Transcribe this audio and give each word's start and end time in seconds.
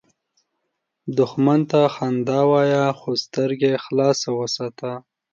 دښمن 1.17 1.59
ته 1.71 1.81
خندا 1.95 2.41
وایه، 2.51 2.85
خو 2.99 3.09
سترګې 3.23 3.73
خلاصه 3.85 4.29
وساته 4.39 4.91